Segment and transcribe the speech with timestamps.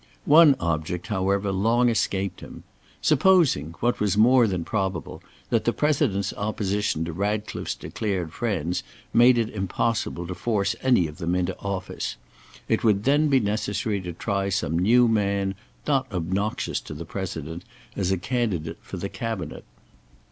[0.25, 2.63] One object, however, long escaped him.
[3.03, 8.81] Supposing, what was more than probable, that the President's opposition to Ratcliffe's declared friends
[9.13, 12.15] made it impossible to force any of them into office;
[12.67, 15.53] it would then be necessary to try some new man,
[15.85, 17.63] not obnoxious to the President,
[17.95, 19.63] as a candidate for the Cabinet.